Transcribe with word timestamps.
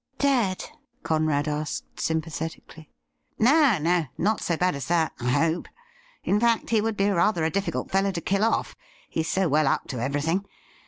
'Dead 0.17 0.57
.P' 0.61 0.65
Conrad 1.03 1.47
asked 1.47 1.99
sympathetically.' 1.99 2.89
No, 3.37 3.77
no— 3.79 4.07
not 4.27 4.41
so 4.41 4.57
bad 4.57 4.73
as 4.73 4.87
that, 4.87 5.13
I 5.19 5.29
hope. 5.29 5.67
In 6.23 6.39
fact, 6.39 6.71
he 6.71 6.81
would 6.81 6.97
be 6.97 7.07
rather 7.11 7.43
a 7.45 7.51
difficult 7.51 7.91
fellow 7.91 8.09
to 8.09 8.19
kill 8.21 8.43
off"— 8.43 8.75
^he's 9.15 9.27
so 9.29 9.47
well 9.47 9.67
up 9.67 9.87
to 9.89 9.99
everything. 9.99 10.43